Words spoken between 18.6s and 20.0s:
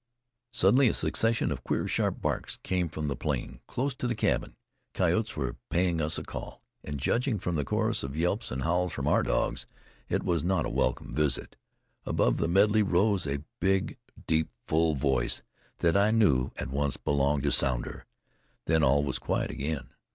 Then all was quiet again.